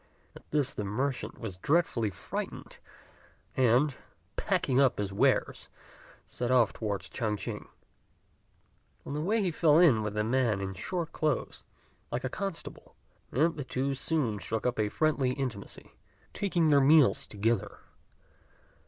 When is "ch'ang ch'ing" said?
7.07-7.67